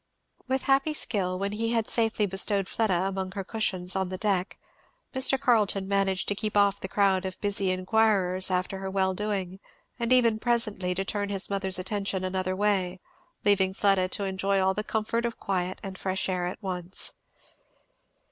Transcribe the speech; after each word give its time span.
With 0.47 0.63
happy 0.63 0.95
skill, 0.95 1.37
when 1.37 1.51
he 1.51 1.73
had 1.73 1.87
safely 1.87 2.25
bestowed 2.25 2.67
Fleda 2.67 3.05
among 3.05 3.33
her 3.33 3.43
cushions 3.43 3.95
on 3.95 4.09
deck, 4.09 4.57
Mr. 5.13 5.39
Carleton 5.39 5.87
managed 5.87 6.27
to 6.29 6.33
keep 6.33 6.57
off 6.57 6.79
the 6.79 6.87
crowd 6.87 7.23
of 7.23 7.39
busy 7.39 7.69
inquirers 7.69 8.49
after 8.49 8.79
her 8.79 8.89
well 8.89 9.13
doing, 9.13 9.59
and 9.99 10.11
even 10.11 10.39
presently 10.39 10.95
to 10.95 11.05
turn 11.05 11.29
his 11.29 11.51
mother's 11.51 11.77
attention 11.77 12.23
another 12.23 12.55
way, 12.55 12.99
leaving 13.45 13.75
Fleda 13.75 14.07
to 14.07 14.23
enjoy 14.23 14.59
all 14.59 14.73
the 14.73 14.83
comfort 14.83 15.23
of 15.23 15.39
quiet 15.39 15.77
and 15.83 15.99
fresh 15.99 16.27
air 16.27 16.47
at 16.47 16.63
once. 16.63 17.13